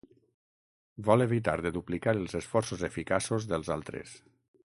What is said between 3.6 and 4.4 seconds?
altres.